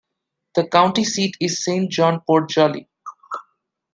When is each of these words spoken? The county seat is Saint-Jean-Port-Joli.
The 0.55 0.67
county 0.67 1.03
seat 1.03 1.37
is 1.39 1.63
Saint-Jean-Port-Joli. 1.63 2.89